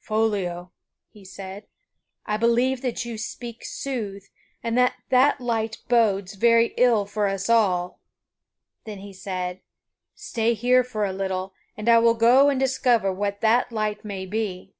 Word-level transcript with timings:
"Foliot," 0.00 0.66
he 1.08 1.24
said, 1.24 1.66
"I 2.26 2.36
believe 2.36 2.82
that 2.82 3.06
you 3.06 3.16
speak 3.16 3.64
sooth 3.64 4.28
and 4.62 4.76
that 4.76 4.96
that 5.08 5.40
light 5.40 5.78
bodes 5.88 6.34
very 6.34 6.74
ill 6.76 7.06
for 7.06 7.26
us 7.26 7.48
all." 7.48 7.98
Then 8.84 8.98
he 8.98 9.14
said: 9.14 9.62
"Stay 10.14 10.52
here 10.52 10.84
for 10.84 11.06
a 11.06 11.12
little 11.14 11.54
and 11.74 11.88
I 11.88 12.00
will 12.00 12.12
go 12.12 12.50
and 12.50 12.60
discover 12.60 13.10
what 13.10 13.40
that 13.40 13.72
light 13.72 14.04
may 14.04 14.26
be." 14.26 14.74